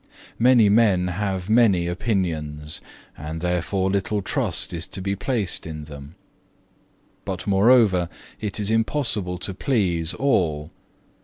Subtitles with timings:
[0.39, 2.81] Many men have many opinions,
[3.15, 6.15] and therefore little trust is to be placed in them.
[7.23, 8.09] But moreover
[8.39, 10.71] it is impossible to please all.